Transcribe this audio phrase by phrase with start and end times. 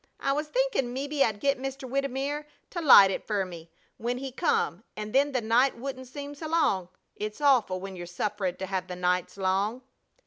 [0.19, 1.87] I was thinkin' mebbe I'd get Mr.
[1.87, 6.33] Widymer to light it fer me when he come, an' then the night wouldn't seem
[6.33, 6.89] so long.
[7.15, 9.83] It's awful, when you're sufferin' to have the nights long."